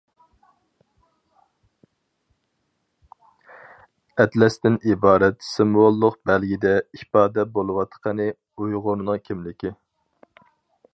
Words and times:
ئەتلەستىن 4.23 4.81
ئىبارەت 4.89 5.47
سىمۋوللۇق 5.51 6.19
بەلگىدە 6.31 6.75
ئىپادە 6.99 7.49
بولۇۋاتقىنى 7.59 8.29
ئۇيغۇرنىڭ 8.57 9.25
كىملىكى. 9.29 9.77